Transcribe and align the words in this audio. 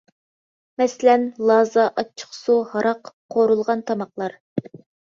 مەسىلەن: 0.81 1.27
لازا، 1.51 1.85
ئاچچىقسۇ، 1.91 2.59
ھاراق، 2.73 3.15
قورۇلغان 3.37 3.89
تاماقلار. 3.93 4.43